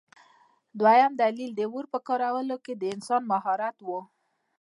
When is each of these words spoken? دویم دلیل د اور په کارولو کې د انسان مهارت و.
دویم 0.79 1.11
دلیل 1.21 1.51
د 1.55 1.61
اور 1.71 1.85
په 1.93 1.99
کارولو 2.07 2.55
کې 2.65 2.73
د 2.77 2.83
انسان 2.95 3.21
مهارت 3.33 3.77
و. 3.87 3.89